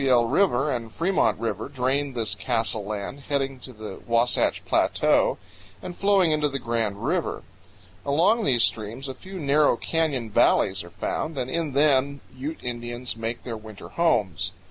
San 0.01 0.07
Rafael 0.07 0.25
River 0.25 0.71
and 0.71 0.91
Fremont 0.91 1.39
River 1.39 1.69
drain 1.69 2.13
this 2.13 2.33
Castle 2.33 2.83
land, 2.83 3.19
heading 3.29 3.61
in 3.67 3.77
the 3.77 3.99
Wasatch 4.07 4.65
Plateau 4.65 5.37
and 5.79 5.95
flowing 5.95 6.31
into 6.31 6.49
the 6.49 6.57
Grand 6.57 7.05
River. 7.05 7.43
Along 8.03 8.43
these 8.43 8.63
streams 8.63 9.07
a 9.07 9.13
few 9.13 9.37
narrow 9.39 9.77
canyon 9.77 10.31
valleys 10.31 10.83
are 10.83 10.89
found, 10.89 11.37
and 11.37 11.51
in 11.51 11.73
them 11.73 12.21
Ute 12.35 12.63
Indians 12.63 13.15
make 13.15 13.43
their 13.43 13.55
winter 13.57 13.89
homes. 13.89 14.53